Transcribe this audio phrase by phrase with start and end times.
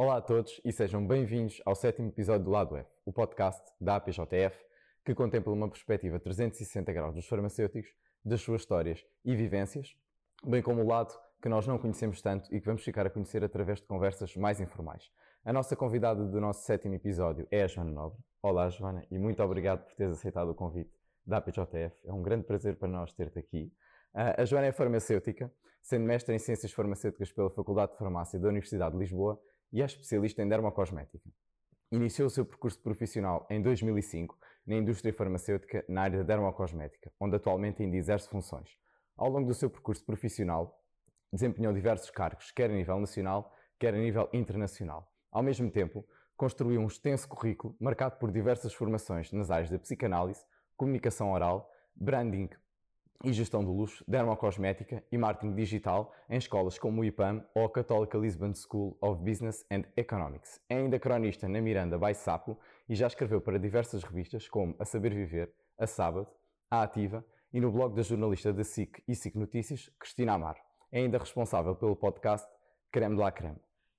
[0.00, 3.96] Olá a todos e sejam bem-vindos ao sétimo episódio do Lado F, o podcast da
[3.96, 4.56] APJF,
[5.04, 7.90] que contempla uma perspectiva 360 graus dos farmacêuticos,
[8.24, 9.96] das suas histórias e vivências,
[10.46, 13.42] bem como o lado que nós não conhecemos tanto e que vamos ficar a conhecer
[13.42, 15.10] através de conversas mais informais.
[15.44, 18.20] A nossa convidada do nosso sétimo episódio é a Joana Nobre.
[18.40, 20.92] Olá, Joana, e muito obrigado por teres aceitado o convite
[21.26, 21.92] da APJF.
[22.04, 23.72] É um grande prazer para nós ter-te aqui.
[24.14, 28.46] Uh, a Joana é farmacêutica, sendo mestre em Ciências Farmacêuticas pela Faculdade de Farmácia da
[28.46, 29.40] Universidade de Lisboa
[29.72, 31.30] e é especialista em dermocosmética.
[31.90, 37.36] Iniciou o seu percurso profissional em 2005 na indústria farmacêutica na área da dermocosmética, onde
[37.36, 38.76] atualmente ainda exerce funções.
[39.16, 40.84] Ao longo do seu percurso profissional,
[41.32, 45.10] desempenhou diversos cargos, quer a nível nacional, quer a nível internacional.
[45.30, 46.06] Ao mesmo tempo,
[46.36, 50.44] construiu um extenso currículo marcado por diversas formações nas áreas da psicanálise,
[50.76, 52.48] comunicação oral, branding
[53.24, 57.70] e gestão do luxo, dermocosmética e marketing digital em escolas como o IPAM ou a
[57.70, 60.60] Católica Lisbon School of Business and Economics.
[60.68, 62.56] É ainda cronista na Miranda by Sapo
[62.88, 66.28] e já escreveu para diversas revistas como A Saber Viver, A Sábado,
[66.70, 70.60] A Ativa e no blog da jornalista da SIC e SIC Notícias, Cristina Amaro.
[70.92, 72.48] É ainda responsável pelo podcast
[72.92, 73.58] Creme de la Creme.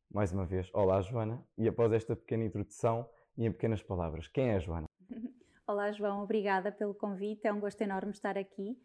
[0.10, 3.08] Mais uma vez, olá Joana, e após esta pequena introdução
[3.38, 4.88] e em pequenas palavras, quem é a Joana?
[5.68, 8.76] Olá João, obrigada pelo convite, é um gosto enorme estar aqui.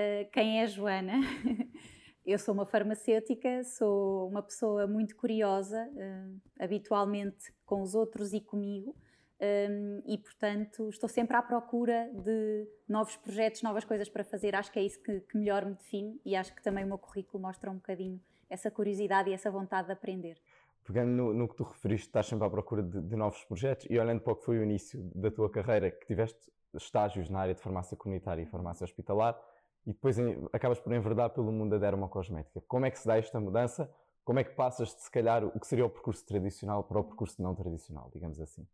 [0.00, 1.12] Uh, quem é a Joana?
[2.24, 8.40] Eu sou uma farmacêutica, sou uma pessoa muito curiosa, uh, habitualmente com os outros e
[8.40, 8.94] comigo,
[9.40, 14.54] um, e portanto estou sempre à procura de novos projetos, novas coisas para fazer.
[14.54, 16.98] Acho que é isso que, que melhor me define e acho que também o meu
[16.98, 20.36] currículo mostra um bocadinho essa curiosidade e essa vontade de aprender.
[20.84, 23.98] Pegando no, no que tu referiste, estás sempre à procura de, de, novos projetos e
[23.98, 27.54] olhando para o que foi o início da tua carreira, que tiveste estágios na área
[27.54, 29.40] de farmácia comunitária e farmácia hospitalar
[29.86, 30.16] e depois
[30.52, 32.60] acabas por enverdar pelo mundo da dermocosmética.
[32.68, 33.90] Como é que se dá esta mudança?
[34.24, 37.04] Como é que passas de, se calhar, o que seria o percurso tradicional para o
[37.04, 38.66] percurso não tradicional, digamos assim?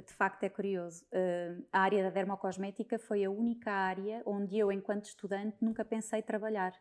[0.00, 1.04] de facto é curioso.
[1.06, 6.22] Uh, a área da dermocosmética foi a única área onde eu, enquanto estudante, nunca pensei
[6.22, 6.72] trabalhar.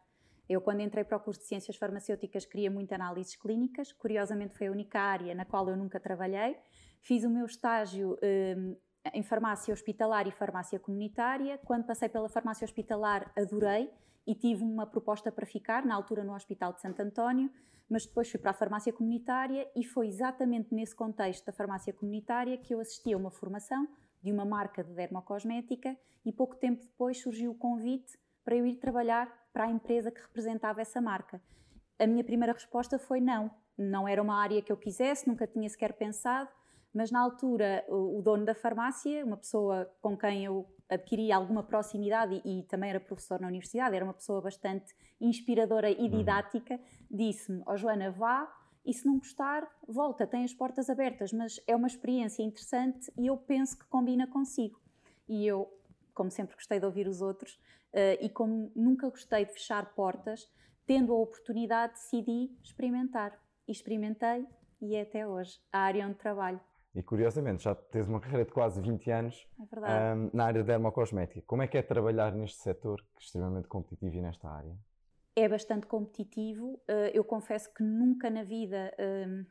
[0.48, 3.94] Eu, quando entrei para o curso de Ciências Farmacêuticas, queria muito análises clínicas.
[3.94, 6.58] Curiosamente, foi a única área na qual eu nunca trabalhei.
[7.02, 8.78] Fiz o meu estágio uh,
[9.14, 11.60] em farmácia hospitalar e farmácia comunitária.
[11.66, 13.92] Quando passei pela farmácia hospitalar, adorei
[14.26, 17.52] e tive uma proposta para ficar, na altura no Hospital de Santo António
[17.90, 22.58] mas depois fui para a farmácia comunitária e foi exatamente nesse contexto da farmácia comunitária
[22.58, 23.88] que eu assisti a uma formação
[24.22, 28.78] de uma marca de dermocosmética e pouco tempo depois surgiu o convite para eu ir
[28.78, 31.42] trabalhar para a empresa que representava essa marca.
[32.00, 35.70] A minha primeira resposta foi não, não era uma área que eu quisesse, nunca tinha
[35.70, 36.50] sequer pensado,
[36.94, 42.42] mas na altura o, dono da farmácia, uma pessoa com quem eu adquiri alguma proximidade
[42.46, 46.10] e, e, também era professor na universidade, era uma pessoa bastante inspiradora e uhum.
[46.10, 48.52] didática, disse-me, ó oh, Joana, vá
[48.86, 53.28] e se não gostar, volta, tem as portas abertas, mas é uma experiência interessante e
[53.28, 54.80] eu penso que combina consigo.
[55.28, 55.72] E eu,
[56.14, 57.54] como sempre gostei de ouvir os outros
[57.94, 60.50] uh, e como nunca gostei de fechar portas,
[60.86, 63.42] tendo a oportunidade, decidi experimentar.
[63.66, 64.46] E experimentei
[64.82, 66.60] e é até hoje a área onde trabalho.
[66.96, 70.68] E curiosamente, já tens uma carreira de quase 20 anos é um, na área de
[70.68, 71.42] dermocosmética.
[71.48, 74.78] Como é que é trabalhar neste setor, que é extremamente competitivo e nesta área?
[75.36, 76.74] É bastante competitivo.
[76.88, 79.46] Uh, eu confesso que nunca na vida uh,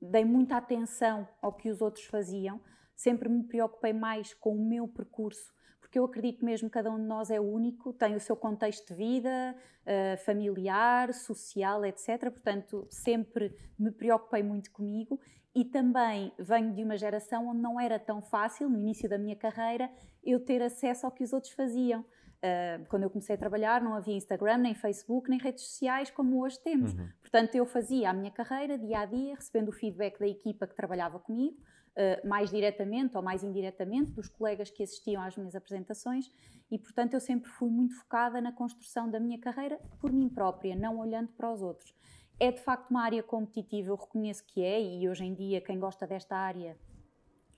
[0.00, 2.60] dei muita atenção ao que os outros faziam.
[2.96, 5.52] Sempre me preocupei mais com o meu percurso,
[5.92, 8.88] porque eu acredito mesmo que cada um de nós é único, tem o seu contexto
[8.88, 12.30] de vida, uh, familiar, social, etc.
[12.30, 15.20] Portanto, sempre me preocupei muito comigo
[15.54, 19.36] e também venho de uma geração onde não era tão fácil, no início da minha
[19.36, 19.90] carreira,
[20.24, 22.00] eu ter acesso ao que os outros faziam.
[22.00, 26.42] Uh, quando eu comecei a trabalhar, não havia Instagram, nem Facebook, nem redes sociais como
[26.42, 26.94] hoje temos.
[26.94, 27.06] Uhum.
[27.20, 30.74] Portanto, eu fazia a minha carreira dia a dia, recebendo o feedback da equipa que
[30.74, 31.58] trabalhava comigo,
[31.96, 36.30] uh, mais diretamente ou mais indiretamente, dos colegas que assistiam às minhas apresentações,
[36.70, 40.74] e portanto eu sempre fui muito focada na construção da minha carreira por mim própria,
[40.74, 41.94] não olhando para os outros.
[42.40, 45.78] É de facto uma área competitiva, eu reconheço que é, e hoje em dia quem
[45.78, 46.76] gosta desta área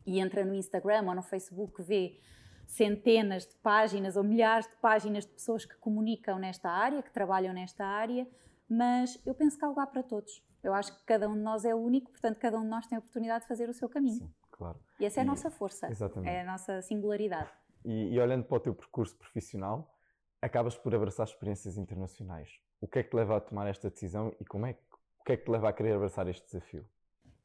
[0.06, 2.20] e entra no Instagram ou no Facebook vê
[2.66, 7.52] centenas de páginas ou milhares de páginas de pessoas que comunicam nesta área, que trabalham
[7.52, 8.26] nesta área,
[8.69, 10.42] mas eu penso que há lugar para todos.
[10.64, 12.96] Eu acho que cada um de nós é único, portanto, cada um de nós tem
[12.96, 14.20] a oportunidade de fazer o seu caminho.
[14.20, 14.81] Sim, claro.
[14.99, 16.31] E essa é a nossa força, exatamente.
[16.31, 17.50] é a nossa singularidade.
[17.84, 19.94] E, e olhando para o teu percurso profissional,
[20.40, 22.49] acabas por abraçar experiências internacionais.
[22.81, 24.76] O que é que te leva a tomar esta decisão e como é,
[25.20, 26.81] o que é que te leva a querer abraçar este desafio?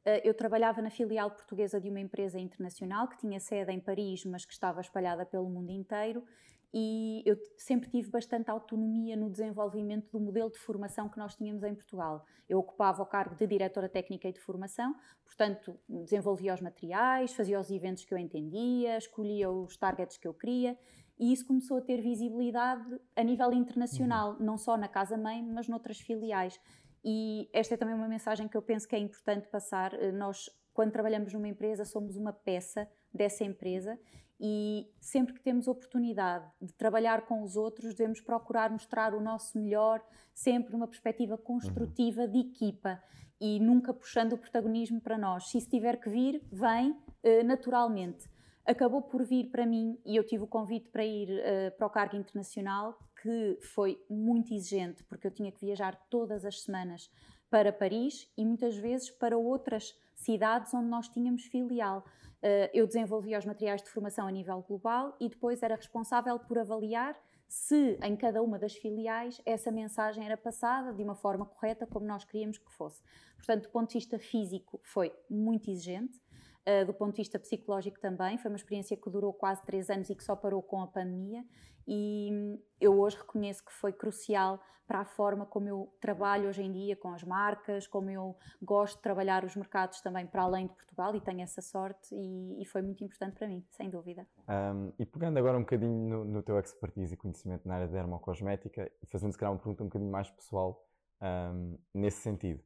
[0.06, 4.24] Uh, eu trabalhava na filial portuguesa de uma empresa internacional que tinha sede em Paris,
[4.24, 6.24] mas que estava espalhada pelo mundo inteiro
[6.72, 11.64] e eu sempre tive bastante autonomia no desenvolvimento do modelo de formação que nós tínhamos
[11.64, 12.24] em Portugal.
[12.48, 14.94] Eu ocupava o cargo de diretora técnica e de formação,
[15.24, 20.34] portanto, desenvolvia os materiais, fazia os eventos que eu entendia, escolhia os targets que eu
[20.34, 20.78] queria
[21.20, 24.44] e isso começou a ter visibilidade a nível internacional, uhum.
[24.44, 26.58] não só na casa-mãe, mas noutras filiais.
[27.04, 29.92] E esta é também uma mensagem que eu penso que é importante passar.
[30.14, 33.98] Nós, quando trabalhamos numa empresa, somos uma peça dessa empresa
[34.40, 39.58] e sempre que temos oportunidade de trabalhar com os outros, devemos procurar mostrar o nosso
[39.58, 40.02] melhor,
[40.32, 43.02] sempre numa perspectiva construtiva de equipa
[43.38, 45.50] e nunca puxando o protagonismo para nós.
[45.50, 48.28] Se isso tiver que vir, vem uh, naturalmente.
[48.64, 51.90] Acabou por vir para mim e eu tive o convite para ir uh, para o
[51.90, 57.10] cargo internacional, que foi muito exigente, porque eu tinha que viajar todas as semanas
[57.50, 62.04] para Paris e muitas vezes para outras cidades onde nós tínhamos filial.
[62.42, 66.58] Eh, eu desenvolvia os materiais de formação a nível global e depois era responsável por
[66.58, 67.18] avaliar
[67.48, 72.06] se em cada uma das filiais essa mensagem era passada de uma forma correta como
[72.06, 73.02] nós queríamos que fosse.
[73.36, 76.20] Portanto, do ponto de vista físico, foi muito exigente.
[76.68, 80.10] Uh, do ponto de vista psicológico também, foi uma experiência que durou quase três anos
[80.10, 81.42] e que só parou com a pandemia
[81.86, 86.72] e eu hoje reconheço que foi crucial para a forma como eu trabalho hoje em
[86.72, 90.74] dia com as marcas, como eu gosto de trabalhar os mercados também para além de
[90.74, 94.26] Portugal e tenho essa sorte e, e foi muito importante para mim, sem dúvida.
[94.48, 97.92] Um, e pegando agora um bocadinho no, no, teu expertise e conhecimento na área de
[97.92, 100.84] dermocosmética fazendo se calhar uma pergunta um bocadinho mais pessoal
[101.22, 102.60] um, nesse sentido.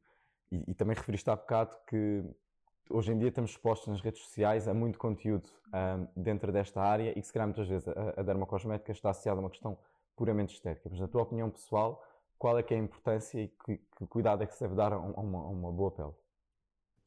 [0.51, 2.23] E, e também referiste há bocado que
[2.89, 7.11] hoje em dia estamos expostos nas redes sociais a muito conteúdo um, dentro desta área
[7.11, 9.77] e que se calhar muitas vezes a, a dermocosmética está associada a uma questão
[10.15, 10.89] puramente estética.
[10.89, 12.03] Mas na tua opinião pessoal,
[12.37, 14.93] qual é que é a importância e que, que cuidado é que se deve dar
[14.93, 16.13] a uma, a uma boa pele?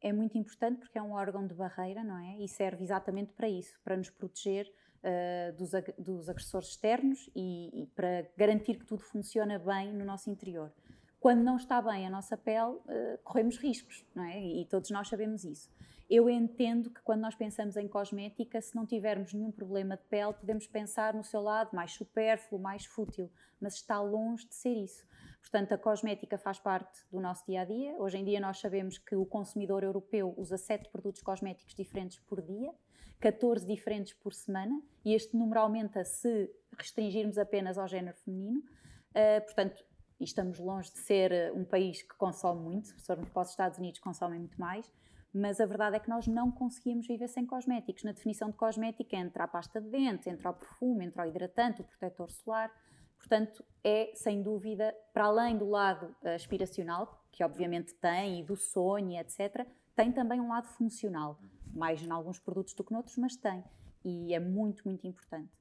[0.00, 2.38] É muito importante porque é um órgão de barreira, não é?
[2.38, 4.72] E serve exatamente para isso, para nos proteger
[5.02, 10.04] uh, dos, ag dos, agressores externos e, e, para garantir que tudo funciona bem no
[10.04, 10.72] nosso interior
[11.20, 14.40] quando não está bem a nossa pele, uh, corremos riscos, não é?
[14.40, 15.68] E todos nós sabemos isso.
[16.08, 20.32] Eu entendo que quando nós pensamos em cosmética, se não tivermos nenhum problema de pele,
[20.32, 23.30] podemos pensar no seu lado mais supérfluo, mais fútil,
[23.60, 25.04] mas está longe de ser isso.
[25.42, 27.94] Portanto, a cosmética faz parte do nosso dia a dia.
[27.98, 32.40] Hoje em dia, nós sabemos que o consumidor europeu usa 7 produtos cosméticos diferentes por
[32.40, 32.72] dia,
[33.20, 38.60] 14 diferentes por semana, e este número aumenta se restringirmos apenas ao género feminino.
[39.10, 39.84] Uh, portanto,
[40.20, 43.50] e estamos longe de ser eh, um país que consome muito, se formos para os
[43.50, 44.90] Estados Unidos consomem muito mais,
[45.32, 48.02] mas a verdade é que nós não conseguimos viver sem cosméticos.
[48.02, 51.82] Na definição de cosmética entra a pasta de dentes, entra o perfume, entra o hidratante,
[51.82, 52.72] o protetor solar,
[53.18, 58.56] portanto é sem dúvida, para além do lado eh, aspiracional, que obviamente tem, e do
[58.56, 61.40] sonho, etc., tem também um lado funcional,
[61.74, 63.64] mais em alguns produtos do que noutros, mas tem,
[64.04, 65.57] e é muito, muito importante.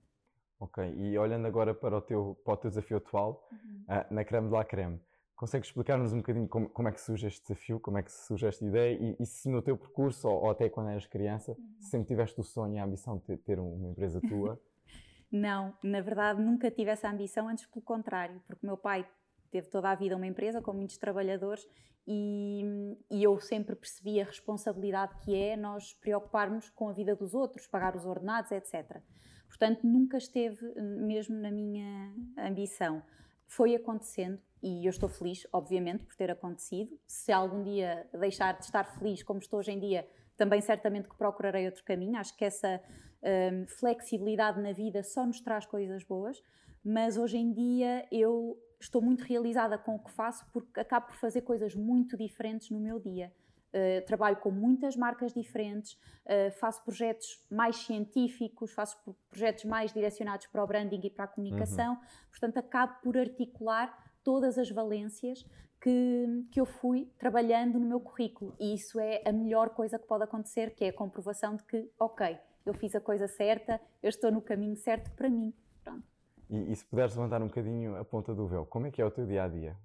[0.59, 3.83] Ok, e olhando agora para o teu, para o teu desafio atual, uhum.
[3.83, 4.99] uh, na creme de la creme,
[5.35, 8.47] consegues explicar-nos um bocadinho como, como, é que surge este desafio, como é que surge
[8.47, 11.75] esta ideia e, e se no teu percurso, ou, ou, até quando eras criança, uhum.
[11.79, 14.59] sempre tiveste o sonho e a ambição de ter, uma empresa tua?
[15.31, 19.07] Não, na verdade nunca tive essa ambição, antes pelo contrário, porque meu pai
[19.51, 21.67] teve toda a vida uma empresa com muitos trabalhadores
[22.07, 22.63] e,
[23.11, 27.67] e, eu sempre percebi a responsabilidade que é nós preocuparmos com a vida dos outros,
[27.67, 29.01] pagar os ordenados, etc.
[29.47, 33.01] Portanto, nunca esteve mesmo na minha ambição.
[33.45, 36.99] Foi acontecendo e eu estou feliz, obviamente, por ter acontecido.
[37.05, 41.15] Se algum dia deixar de estar feliz como estou hoje em dia, também certamente que
[41.15, 42.17] procurarei outro caminho.
[42.17, 42.81] Acho que essa
[43.23, 46.41] um, flexibilidade na vida só nos traz coisas boas,
[46.83, 51.15] mas hoje em dia eu estou muito realizada com o que faço porque acabo por
[51.15, 53.31] fazer coisas muito diferentes no meu dia.
[53.67, 55.93] Uh, trabalho com muitas marcas diferentes,
[56.25, 58.97] uh, faço projetos mais científicos, faço
[59.29, 61.99] projetos mais direcionados para o branding e para a comunicação, uhum.
[62.31, 63.93] portanto, acabo por articular
[64.23, 65.45] todas as valências
[65.81, 68.55] que, que eu fui trabalhando no meu currículo.
[68.59, 71.89] E isso é a melhor coisa que pode acontecer, que é a comprovação de que,
[71.99, 75.53] ok, eu fiz a coisa certa, eu estou no caminho certo para mim.
[75.83, 76.03] Pronto.
[76.49, 79.05] E, e se puderes levantar um bocadinho a ponta do véu, como é que é
[79.05, 79.77] o teu dia a dia?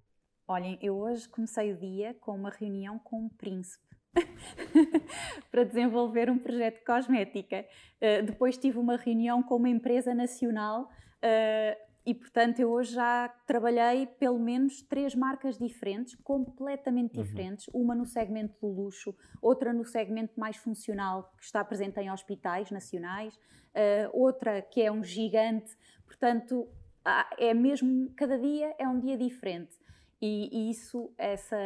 [0.53, 3.97] Olhem, eu hoje comecei o dia com uma reunião com um príncipe.
[5.51, 7.65] para desenvolver um projeto de cosmética.
[7.97, 13.31] Uh, depois tive uma reunião com uma empresa nacional uh, e, portanto, eu hoje já
[13.47, 17.23] trabalhei pelo menos três marcas diferentes, completamente uhum.
[17.23, 17.71] diferentes.
[17.73, 22.71] Uma no segmento do luxo, outra no segmento mais funcional, que está presente em hospitais
[22.71, 25.75] nacionais, uh, outra que é um gigante.
[26.05, 26.69] Portanto,
[27.39, 29.81] é mesmo, cada dia é um dia diferente.
[30.23, 31.59] E, isso, essa,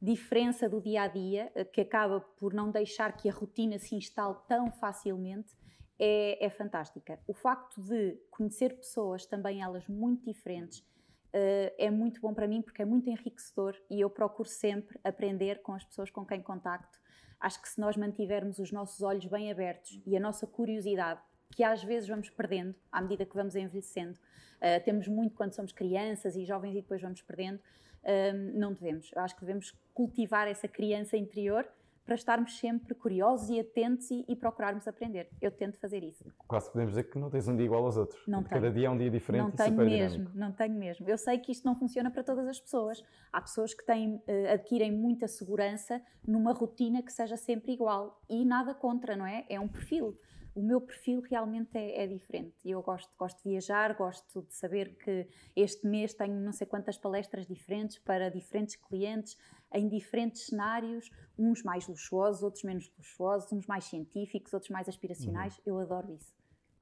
[0.00, 3.94] diferença do dia a dia, eh, que acaba por não deixar que a rotina se
[3.94, 5.54] instale tão facilmente,
[5.98, 7.20] é, é fantástica.
[7.26, 10.88] O facto de conhecer pessoas, também elas muito diferentes,
[11.32, 15.62] Uh, é muito bom para mim porque é muito enriquecedor e eu procuro sempre aprender
[15.62, 16.98] com as pessoas com quem contacto.
[17.38, 21.20] Acho que se nós mantivermos os nossos olhos bem abertos e a nossa curiosidade,
[21.52, 24.18] que às vezes vamos perdendo à medida que vamos envelhecendo,
[24.60, 29.10] uh, temos muito quando somos crianças e jovens e depois vamos perdendo, uh, não devemos.
[29.14, 31.66] Eu acho que devemos cultivar essa criança interior
[32.10, 35.28] para estarmos sempre curiosos e atentos e, e, procurarmos aprender.
[35.40, 36.24] Eu tento fazer isso.
[36.48, 38.20] Quase podemos dizer que não tens um dia igual aos outros.
[38.26, 38.60] Não tenho.
[38.60, 40.38] Cada dia é um dia diferente não e tenho super mesmo, dinâmico.
[40.38, 41.08] Não tenho mesmo.
[41.08, 43.00] Eu sei que isto não funciona para todas as pessoas.
[43.32, 48.20] Há pessoas que têm, eh, adquirem muita segurança numa rotina que seja sempre igual.
[48.28, 49.44] E nada contra, não é?
[49.48, 50.18] É um perfil
[50.60, 52.54] o meu perfil realmente é, é, diferente.
[52.64, 55.26] Eu gosto, gosto de viajar, gosto de saber que
[55.56, 59.38] este mês tenho não sei quantas palestras diferentes para diferentes clientes,
[59.72, 65.56] em diferentes cenários, uns mais luxuosos, outros menos luxuosos, uns mais científicos, outros mais aspiracionais.
[65.58, 65.62] Uhum.
[65.66, 66.34] Eu adoro isso.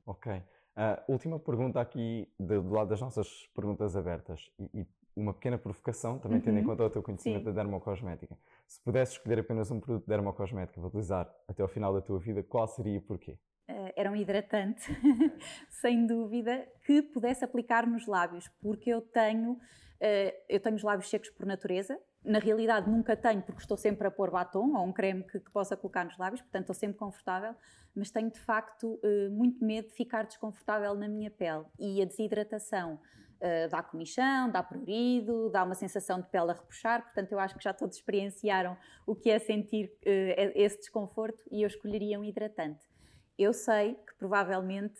[0.04, 0.32] Ok.
[0.32, 5.58] Uh, última pergunta aqui do, do, lado das nossas perguntas abertas e, e uma pequena
[5.58, 6.44] provocação, também uhum.
[6.44, 6.66] tendo em uhum.
[6.66, 7.44] conta o teu conhecimento Sim.
[7.44, 8.36] da dermocosmética.
[8.66, 12.18] Se pudesses escolher apenas um produto de dermocosmética para utilizar até ao final da tua
[12.18, 13.38] vida, qual seria e porquê?
[13.98, 14.84] Era um hidratante,
[15.68, 21.10] sem dúvida, que pudesse aplicar nos lábios, porque eu tenho, uh, eu tenho os lábios
[21.10, 24.92] secos por natureza, na realidade nunca tenho porque estou sempre a pôr batom ou um
[24.92, 27.56] creme que, que possa colocar nos lábios, portanto estou sempre confortável,
[27.92, 31.64] mas tenho de facto uh, muito medo de ficar desconfortável na minha pele.
[31.76, 37.02] E a desidratação uh, dá comichão, dá prurido, dá uma sensação de pele a repuxar,
[37.02, 39.92] portanto eu acho que já todos experienciaram o que é sentir
[40.54, 42.87] esse desconforto e eu escolheria um hidratante.
[43.38, 44.98] Eu sei que provavelmente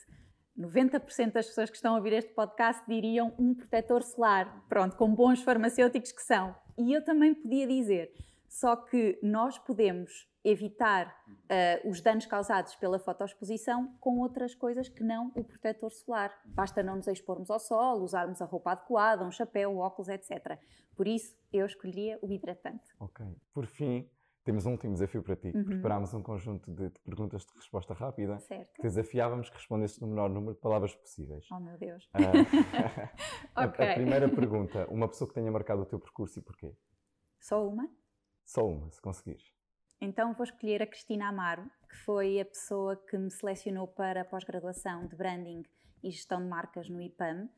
[0.57, 5.13] 90% das pessoas que estão a ouvir este podcast diriam um protetor solar, pronto, com
[5.13, 6.55] bons farmacêuticos que são.
[6.77, 8.13] E eu também podia dizer,
[8.49, 15.03] só que nós podemos evitar uh, os danos causados pela fotoexposição com outras coisas que
[15.03, 16.33] não o protetor solar.
[16.47, 20.59] Basta não nos expormos ao sol, usarmos a roupa adequada, um chapéu, óculos, etc.
[20.97, 22.85] Por isso, eu escolheria o hidratante.
[22.99, 23.27] Ok.
[23.53, 24.09] Por fim,
[24.45, 25.53] temos um último desafio para ti.
[25.55, 25.65] Uhum.
[25.65, 28.39] Preparámos um conjunto de, de, perguntas de resposta rápida.
[28.41, 28.75] Certo.
[28.75, 31.47] Que desafiávamos que respondesses no menor número de palavras possíveis.
[31.53, 32.05] Oh, meu Deus.
[32.15, 33.87] Uh, okay.
[33.87, 36.75] a, a, primeira pergunta: uma pessoa que tenha marcado o teu percurso e porquê?
[37.41, 37.89] Só uma?
[38.45, 39.53] Só uma, se conseguires.
[40.01, 44.25] Então vou escolher a Cristina Amaro, que foi a pessoa que me selecionou para a
[44.25, 45.63] pós-graduação de Branding
[46.03, 47.49] e Gestão de Marcas no IPAM.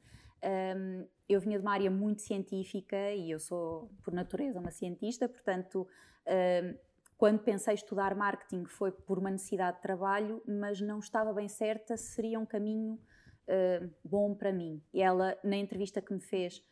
[0.43, 5.29] Um, eu vinha de uma área muito científica e eu sou, por natureza, uma cientista,
[5.29, 5.87] portanto,
[6.27, 6.79] um,
[7.17, 11.97] quando pensei estudar marketing foi por uma necessidade de trabalho, mas não estava bem certa
[11.97, 14.83] se seria um caminho uh, bom para mim.
[14.93, 16.65] E ela, na entrevista que me fez,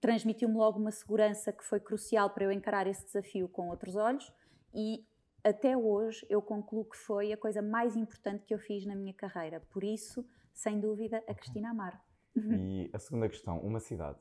[0.00, 4.32] transmitiu-me logo uma segurança que foi crucial para eu encarar esse desafio com outros olhos
[4.74, 5.04] e
[5.44, 9.14] até hoje eu concluo que foi a coisa mais importante que eu fiz na minha
[9.14, 9.60] carreira.
[9.70, 11.98] Por isso, sem dúvida, a Cristina Amaro.
[12.36, 14.18] E a segunda questão, uma cidade?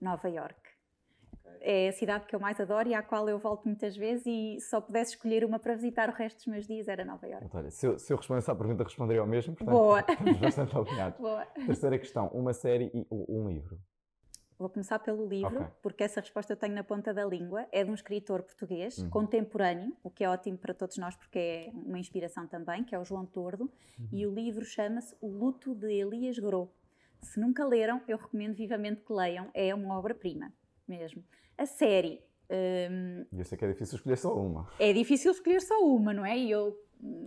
[0.00, 0.60] Nova York.
[1.60, 4.58] É a cidade que eu mais adoro e à qual eu volto muitas vezes e
[4.60, 7.44] só pudesse escolher uma para visitar o resto dos meus dias era Nova York.
[7.44, 10.00] Então, olha, se, eu, se eu respondesse à pergunta, responderia ao mesmo, portanto Boa.
[10.08, 11.20] estamos bastante alinhados.
[11.20, 11.46] Boa.
[11.46, 13.78] Terceira questão, uma série e um livro?
[14.62, 15.72] Vou começar pelo livro, okay.
[15.82, 17.66] porque essa resposta eu tenho na ponta da língua.
[17.72, 19.10] É de um escritor português, uhum.
[19.10, 22.98] contemporâneo, o que é ótimo para todos nós, porque é uma inspiração também, que é
[22.98, 23.64] o João Tordo.
[23.98, 24.08] Uhum.
[24.12, 26.68] E o livro chama-se O Luto de Elias Gros.
[27.22, 29.48] Se nunca leram, eu recomendo vivamente que leiam.
[29.54, 30.52] É uma obra-prima,
[30.86, 31.24] mesmo.
[31.56, 32.22] A série.
[32.50, 34.68] Um, eu sei que é difícil escolher só uma.
[34.78, 36.36] É difícil escolher só uma, não é?
[36.36, 36.76] E eu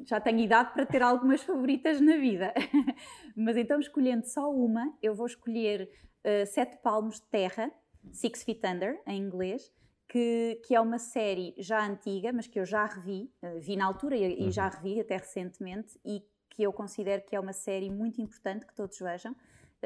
[0.06, 2.54] já tenho idade para ter algumas favoritas na vida.
[3.36, 5.90] Mas então, escolhendo só uma, eu vou escolher
[6.24, 7.72] uh, Sete Palmos de Terra,
[8.12, 9.72] Six Feet Under, em inglês,
[10.08, 13.86] que, que, é uma série já antiga, mas que eu já revi, uh, vi na
[13.86, 14.48] altura e, uhum.
[14.48, 18.66] e, já revi até recentemente, e que eu considero que é uma série muito importante
[18.66, 19.36] que todos vejam.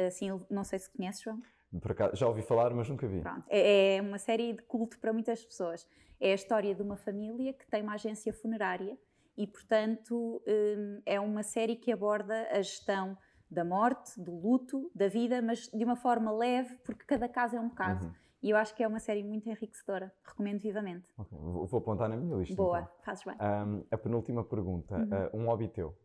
[0.07, 1.41] Assim, não sei se conheces, João.
[1.83, 3.21] Acaso, já ouvi falar, mas nunca vi.
[3.21, 5.87] Pronto, é, é uma série de culto para muitas pessoas.
[6.19, 8.97] É a história de uma família que tem uma agência funerária
[9.37, 13.17] e, portanto, um, é uma série que aborda a gestão
[13.49, 17.59] da morte, do luto, da vida, mas de uma forma leve, porque cada caso é
[17.59, 18.07] um caso.
[18.07, 18.13] Uhum.
[18.41, 20.13] E eu acho que é uma série muito enriquecedora.
[20.23, 21.05] Recomendo vivamente.
[21.17, 21.37] Okay.
[21.37, 22.55] Vou apontar na minha lista.
[22.55, 22.93] Boa, então.
[23.03, 23.35] fazes bem.
[23.35, 25.39] Um, a penúltima pergunta: uhum.
[25.41, 25.95] uh, um hobby teu?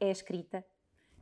[0.00, 0.64] É a escrita.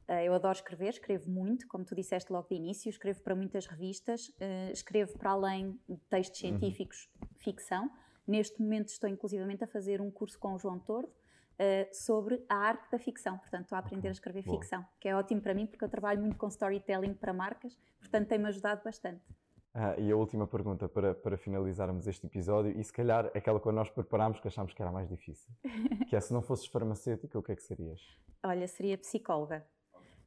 [0.09, 3.67] Uh, eu adoro escrever, escrevo muito, como tu disseste logo de início, escrevo para muitas
[3.67, 6.51] revistas, uh, escrevo para além de textos uhum.
[6.51, 7.29] científicos, uhum.
[7.39, 7.91] ficção.
[8.27, 11.13] Neste momento estou inclusivamente a fazer um curso com o João Tordo,
[11.57, 13.39] uh, sobre a arte da ficção.
[13.39, 16.21] Portanto, estou a aprender a escrever ficção, que é ótimo para mim porque eu trabalho
[16.21, 19.23] muito com storytelling para marcas, portanto, tem-me ajudado bastante.
[19.75, 23.71] Ah, e a última pergunta para, para finalizarmos este episódio, e se calhar aquela que
[23.71, 25.53] nós preparámos que achámos que era mais difícil,
[26.09, 28.01] que é se não fosses farmacêutica, o que é que serias?
[28.43, 29.67] Olha, seria psicóloga.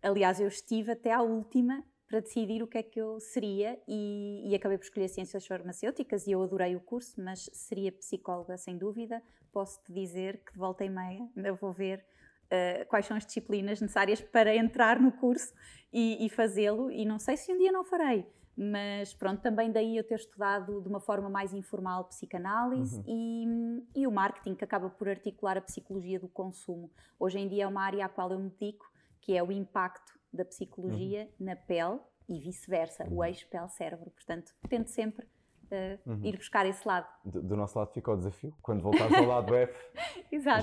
[0.01, 4.49] Aliás, eu estive até à última para decidir o que é que eu seria e,
[4.49, 8.77] e, acabei por escolher ciências farmacêuticas e eu adorei o curso, mas seria psicóloga sem
[8.77, 9.21] dúvida.
[9.51, 12.03] Posso-te dizer que de volta e meia eu vou ver
[12.45, 15.53] uh, quais são as disciplinas necessárias para entrar no curso
[15.93, 18.25] e, e fazê-lo e não sei se um dia não farei
[18.61, 23.83] mas pronto, também daí eu ter estudado de uma forma mais informal psicanálise uhum.
[23.95, 26.91] e, e, o marketing que acaba por articular a psicologia do consumo.
[27.17, 28.85] Hoje em dia é uma área à qual eu me dedico,
[29.21, 31.45] que é o impacto da psicologia uhum.
[31.47, 34.11] na pele e vice-versa, o eixo pele-cérebro.
[34.11, 35.25] Portanto, tento sempre
[35.71, 36.19] uh, uhum.
[36.23, 37.07] ir buscar esse lado.
[37.23, 38.53] Do, do, nosso lado fica o desafio.
[38.61, 39.73] Quando voltares ao lado F,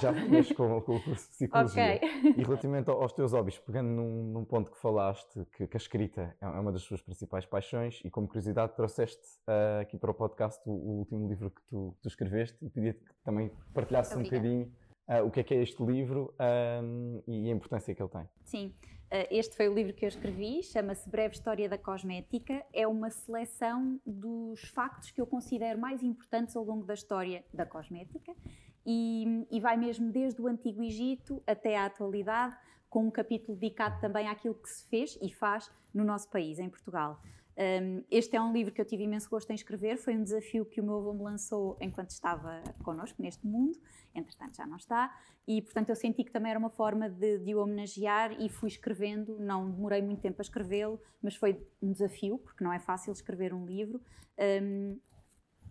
[0.01, 1.97] já vais com, com, o curso de Psicologia.
[1.97, 2.35] Okay.
[2.37, 6.37] E relativamente aos teus hobbies, pegando num, num ponto que falaste, que, que, a escrita
[6.41, 10.15] é, é uma das tuas principais paixões, e como curiosidade trouxeste uh, aqui para o
[10.15, 14.23] podcast o, o, último livro que tu, tu escreveste, e pedia-te que também partilhasses um
[14.23, 14.73] bocadinho
[15.09, 16.35] uh, o que é que é este livro
[16.83, 18.29] um, e a importância que ele tem.
[18.45, 18.75] Sim.
[19.11, 22.65] Eh, este foi o livro que eu escrevi, chama-se Breve História da Cosmética.
[22.73, 27.65] É uma seleção dos factos que eu considero mais importantes ao longo da história da
[27.65, 28.35] cosmética
[28.85, 32.57] e, e vai mesmo desde o Antigo Egito até à atualidade,
[32.91, 36.69] com um capítulo dedicado também àquilo que se fez e faz no nosso país, em
[36.69, 37.21] Portugal.
[37.59, 40.67] Um, este é um livro que eu tive imenso gosto em escrever, foi um desafio
[40.67, 43.79] que o meu avô me lançou enquanto estava connosco neste mundo,
[44.15, 45.17] entretanto já não está,
[45.49, 48.69] e portanto eu senti que também era uma forma de, de o homenagear e fui
[48.69, 53.13] escrevendo, não demorei muito tempo a escrevê-lo, mas foi um desafio, porque não é fácil
[53.13, 54.03] escrever um livro.
[54.39, 54.99] Um,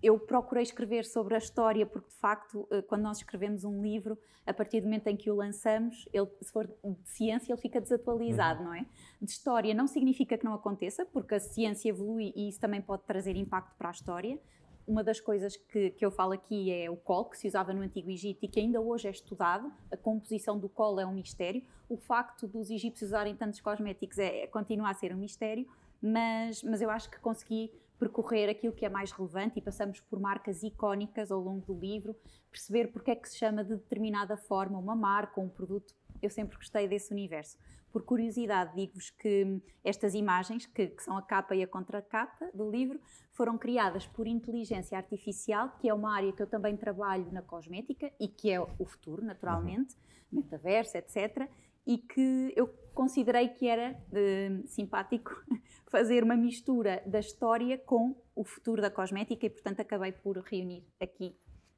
[0.06, 4.16] eu procurei escrever sobre a história, porque de facto, eh, quando nós escrevemos um livro,
[4.46, 7.82] a partir do momento em que o lançamos, ele, se for de ciência, ele fica
[7.82, 8.66] desatualizado, uhum.
[8.68, 8.86] não é?
[9.20, 13.02] De história não significa que não aconteça, porque a ciência evolui e isso também pode
[13.02, 14.40] trazer impacto para a história.
[14.88, 17.82] Uma das coisas que, que eu falo aqui é o col, que se usava no
[17.82, 19.74] Antigo Egito e que ainda hoje é estudado.
[19.92, 21.64] A composição do col é um mistério.
[21.90, 25.68] O facto dos egípcios usarem tantos cosméticos é, continua a ser um mistério,
[26.00, 30.20] mas, mas eu acho que consegui percorrer aquilo que é mais relevante e passamos por
[30.20, 32.16] marcas icónicas ao longo do livro,
[32.52, 35.94] perceber porque é que se chama de determinada forma uma marca ou um produto.
[36.22, 37.58] Eu sempre gostei desse universo.
[37.92, 42.70] Por curiosidade, digo-vos que estas imagens, que, que, são a capa e a contracapa do
[42.70, 43.00] livro,
[43.32, 48.12] foram criadas por inteligência artificial, que é uma área que eu também trabalho na cosmética
[48.20, 49.96] e que é o futuro, naturalmente,
[50.32, 50.42] uhum.
[50.42, 51.50] metaverso, etc
[51.86, 55.32] e que eu considerei que era uh, simpático
[55.88, 60.84] fazer uma mistura da história com o futuro da cosmética e, portanto, acabei por reunir
[61.00, 61.36] aqui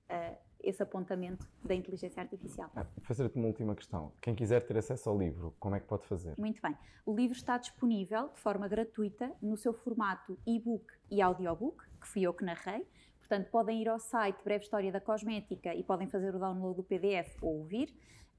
[0.09, 2.69] uh, esse apontamento da inteligência artificial.
[2.75, 4.11] Ah, Fazer-te uma última questão.
[4.21, 6.35] Quem quiser ter acesso ao livro, como é que pode fazer?
[6.37, 6.75] Muito bem.
[7.05, 12.23] O livro está disponível de forma gratuita no seu formato e-book e audiobook, que fui
[12.23, 12.85] eu que narrei.
[13.19, 16.83] Portanto, podem ir ao site Breve História da Cosmética e podem fazer o download do
[16.83, 17.93] PDF ou ouvir.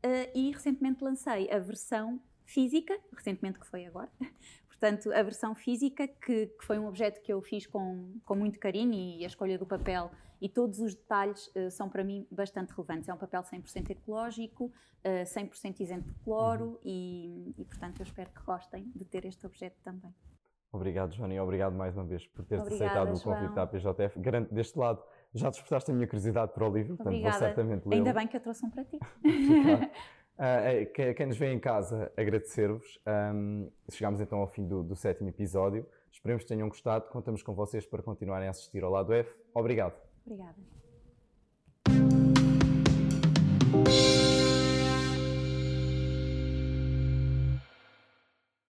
[0.05, 4.11] Uh, e recentemente lancei a versão física, recentemente que foi agora,
[4.69, 8.59] portanto, a versão física, que, que, foi um objeto que eu fiz com, com muito
[8.59, 12.73] carinho e a escolha do papel e todos os detalhes uh, são para mim bastante
[12.73, 13.09] relevantes.
[13.09, 16.79] É um papel 100% ecológico, uh, eh, 100% isento de cloro uhum.
[16.85, 20.15] e, e, portanto, eu espero que gostem de ter este objeto também.
[20.71, 24.21] Obrigado, Joana, e obrigado mais uma vez por teres aceitado o convite da PJF.
[24.21, 25.03] Garanto deste lado
[25.35, 27.39] já despertaste a minha curiosidade para o livro, portanto Obrigada.
[27.39, 27.97] vou certamente ler.
[27.97, 28.97] Ainda bem que eu trouxe um para ti.
[28.97, 32.99] uh, quem, nos vê em casa, agradecer-vos.
[33.07, 35.87] Um, chegámos então ao fim do, do sétimo episódio.
[36.11, 37.09] Esperemos que tenham gostado.
[37.09, 39.31] Contamos com vocês para continuarem a assistir ao lado F.
[39.55, 39.95] Obrigado.
[40.25, 40.57] Obrigada.